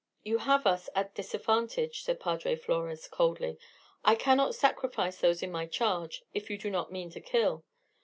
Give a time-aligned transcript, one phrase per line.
[0.23, 3.59] "You have us at disadvantage," said Padre Flores, coldly.
[4.03, 7.63] "I cannot sacrifice those in my charge, if you do not mean to kill.